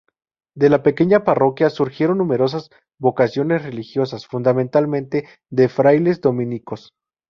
De 0.55 0.69
la 0.71 0.81
pequeña 0.81 1.23
parroquia 1.23 1.69
surgieron 1.69 2.17
numerosas 2.17 2.71
vocaciones 2.99 3.61
religiosas, 3.61 4.25
fundamentalmente 4.25 5.27
de 5.51 5.69
frailes 5.69 6.21
dominicos. 6.21 6.95